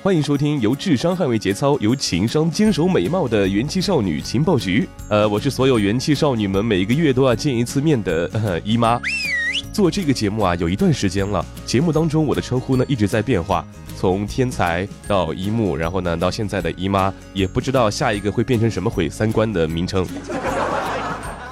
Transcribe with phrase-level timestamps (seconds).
[0.00, 4.88] 欢迎收听由智商捍卫节操、由情商坚守美貌的元气少女情报局。
[5.08, 9.00] 呃，我是所有元气少女们每个月都要见一次面的、呃、 姨妈。
[9.72, 11.44] 做这个节目啊，有一段时间了。
[11.66, 20.06] 节目当中我的称呼呢一直在变化，从天才到一木，然后呢到现在的姨妈，也不知道下一个会变成什么毁三观的名称。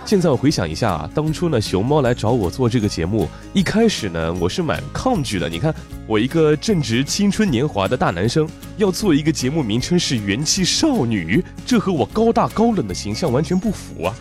[0.07, 5.49] 现在我回想一下啊，当初呢，熊猫来找我做这个节目，一开始呢，我是蛮抗拒的。
[5.49, 5.75] 你看，
[6.07, 14.15] 我一个正值青春年华的大男生，要做一个节目名称是元气少女，这和我高大高冷的形象完全不符啊。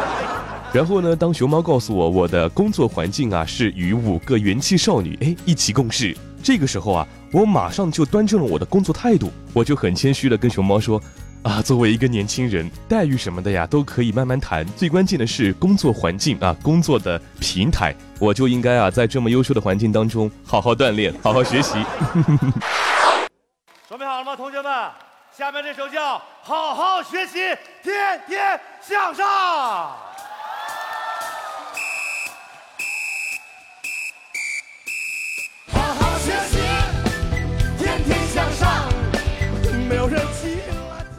[0.72, 10.98] 然后呢，当熊猫告诉我我的工作环境啊是与五个元气少女哎一起共事，这个时候啊，我马上就端正了我的工作态度，我就很谦虚的跟熊猫说。
[11.42, 21.78] 啊，作为一个年轻人，待遇什么的呀都可以慢慢谈，最关键的是工作环境啊，工作的平台，我就应该啊在这么优秀的环境当中好好锻炼，好好学习。
[23.88, 24.70] 准备好了吗，同学们？
[25.36, 27.38] 下面这首叫《好好学习，
[27.82, 29.26] 天天向上》。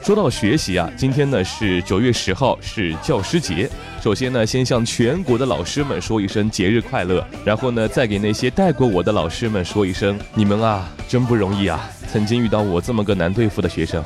[0.04, 3.70] 说到学习啊，今天呢是九月十号，是教师节。
[4.02, 14.04] 首先呢，先向全国的老师们说一声节日快乐，然后呢，再给那些带过我的老师们说一声，你们啊真不容易啊，曾经遇到我这么个难对付的学生。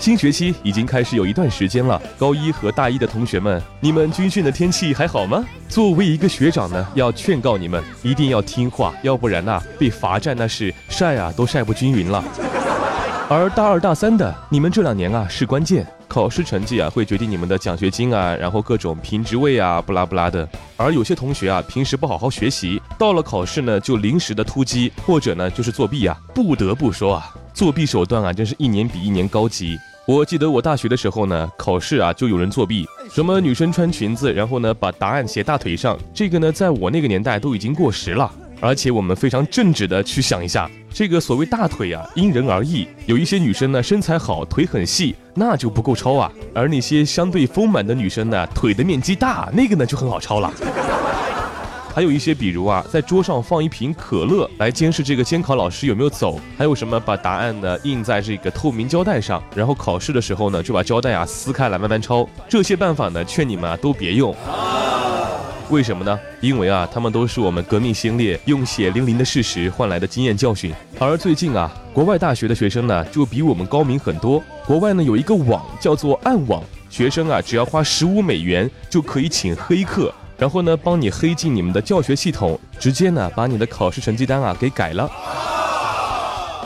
[0.00, 5.44] 新学期已经开始有一段时间了，高一和大一的同学们，你们军训的天气还好吗？
[5.68, 12.24] 作为一个学长呢，要劝告你们一定要听话，要不然呐、被罚站那是晒啊都晒不均匀了。
[13.26, 20.46] 而大二大三的，你们这两年啊是关键，考试成绩啊会决定你们的奖学金啊，然后各种评职位啊，不拉不拉的。
[20.76, 26.14] 而有些同学啊，平时不好好学习，到了考试呢就临时的突击，或者呢就是作弊啊。
[26.34, 29.78] 不得不说啊，作弊手段啊真是一年比一年高级。
[30.06, 38.30] 我记得我大学的时候呢，考试啊就有人作弊，什么女生穿裙子，然后呢把答案写大腿上，这个呢在我那个年代都已经过时了。
[38.60, 42.86] 而且我们非常正直的去想一下，这个所谓大腿啊，因人而异。
[43.06, 50.52] 有一些女生呢身材好，腿很细，那就不够抄啊；而那些相对丰满的女生呢，腿的面积大，那个呢就很好抄了。
[51.92, 62.24] 还有一些，比如啊，在桌上放一瓶可乐来监视这个监考老师有没有走；还有什么把答案呢印在这个透明胶带上，然后考试的时候呢就把胶带啊撕开来慢慢抄。
[62.48, 64.32] 这些办法呢，劝你们啊都别用。
[65.70, 66.18] 为什么呢？
[66.40, 70.72] 因为啊，他们都是我们革命先烈用血淋淋的事实换来的经验教训。
[70.98, 74.42] 而最近啊，国外大学的学生呢，就比我们高明很多。
[74.66, 85.10] 国外呢有一个网叫做暗网，学生啊只要花十五美元就可以请黑客，然后呢帮你黑进你们的教学系统，直接呢把你的考试成绩单啊给改了。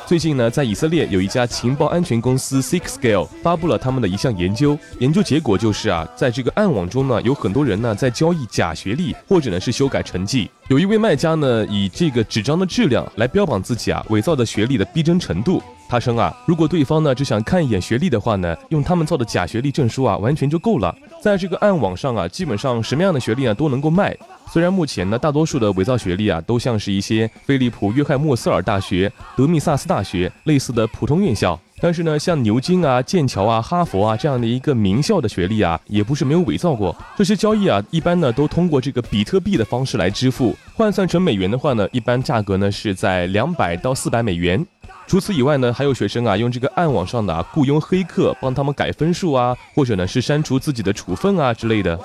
[0.08, 10.50] 最近呢，在以色列有一家情报安全公司 Six-Scale 发布了他们的一项研究，研究结果就是啊，在这个暗网中呢，有很多人呢在交易假学历，或者呢是修改成绩。
[10.68, 15.62] 有一位卖家呢，以这个纸张的质量来标榜自己啊伪造的学历的逼真程度。
[15.90, 20.94] 他称啊，如果对方呢只想看一眼学历的话呢，用他们造的假学历证书啊，完全就够了。
[21.22, 24.16] 在这个暗网上啊，基本上什么样的学历啊都能够卖。
[24.50, 36.96] 虽然目前呢，大多数的伪造学历啊，都像是一些菲利普约翰莫斯尔大学、德密萨斯大学类似的普通院校，但是呢，像牛津啊、剑桥啊、哈佛啊这样的一个名校的学历啊，也不是没有伪造过。
[37.16, 44.64] 这些交易啊，一般呢都通过这个比特币的方式来支付，换算成美元的话呢，一般价格呢是在两百到四百美元。
[45.06, 51.98] 除此以外呢，还有学生啊用这个暗网上的、雇佣黑客帮他们改分数啊，或者呢是删除自己的处分啊之类的。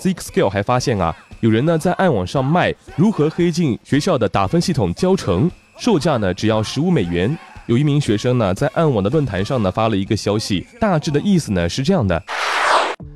[0.00, 7.36] Six-Scale 还发现啊，有人呢在暗网上卖如何黑进学校的打分系统教程，售价呢只要十五美元。
[7.66, 12.22] 有一名学生呢在暗网的论坛上呢发了一个消息，大致的意思呢是这样的：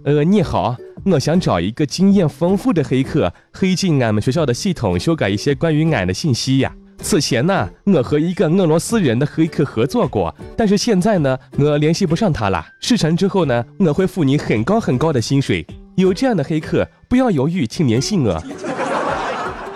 [0.04, 6.74] 呃，你好，我想找一个经验丰富的黑客，黑进俺们学校的系统，修改一些关于俺的信息呀。
[6.98, 12.64] 此前呢，我和一个俄罗斯人的黑客合作过，但是现在呢，我联系不上他了。
[12.80, 15.66] 事成之后呢，我会付你很高很高的薪水。
[15.96, 18.42] 有这样的黑客，不要犹豫，请联系我。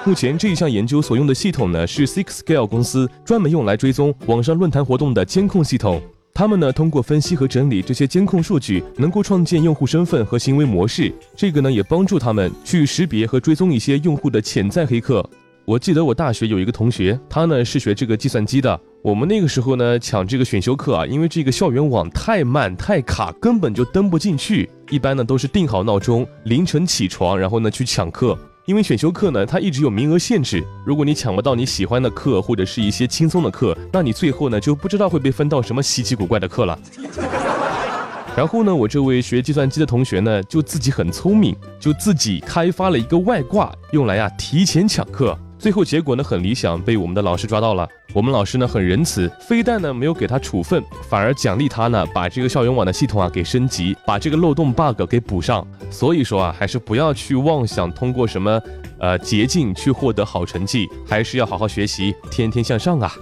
[0.05, 6.01] 目前这一项研究所用的系统呢，是 Six Scale 公司专门用来追踪网上论坛活动的监控系统。
[6.33, 11.13] 他们呢通过分析和整理这些监控数据，能够创建用户身份和行为模式。
[11.35, 15.29] 这个呢也帮助他们去识别和追踪一些用户的潜在黑客。
[15.65, 18.81] 我记得我大学有一个同学，他呢是学这个计算机的。
[19.07, 24.69] 我们那个时候呢抢这个选修课啊，因为这个校园网太慢太卡，根本就登不进去。
[24.91, 28.37] 一般呢都是定好闹钟，凌晨起床，然后呢去抢课。
[28.65, 36.77] 因为选修课呢它一直有名额限制，如果你抢不到你喜欢的课或者是一些轻松的课，那你最后呢就不知道会被分到什么稀奇古怪的课了。
[38.37, 45.39] 然后呢，我这位学计算机的同学呢就自己很聪明，就自己开发了一个外挂，用来呀提前抢课。
[45.67, 47.89] 最后结果呢很理想，被我们的老师抓到了。
[48.13, 55.67] 我们老师呢很仁慈，非但呢没有给他处分，反而奖励他呢把这个校园网的系统啊给升级，把这个漏洞 bug 给补上。
[55.91, 58.63] 所以说啊，还是不要去妄想通过什么
[59.01, 63.13] 呃捷径去获得好成绩，还是要好好学习，天天向上啊。